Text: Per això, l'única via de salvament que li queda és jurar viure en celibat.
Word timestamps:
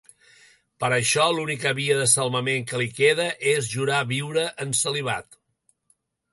Per 0.83 0.87
això, 0.95 1.25
l'única 1.39 1.73
via 1.81 1.99
de 1.99 2.07
salvament 2.15 2.65
que 2.71 2.81
li 2.83 2.89
queda 3.01 3.29
és 3.55 3.71
jurar 3.77 4.03
viure 4.17 4.49
en 4.67 4.77
celibat. 4.83 5.43